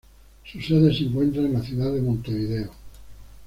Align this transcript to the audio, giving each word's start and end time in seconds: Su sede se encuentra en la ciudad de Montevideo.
Su 0.43 0.59
sede 0.59 0.91
se 0.95 1.03
encuentra 1.03 1.43
en 1.43 1.53
la 1.53 1.61
ciudad 1.61 1.91
de 1.93 2.01
Montevideo. 2.01 2.71